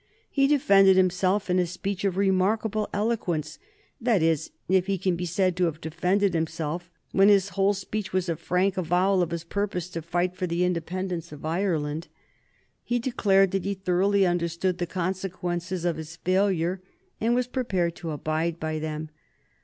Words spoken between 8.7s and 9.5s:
avowal of his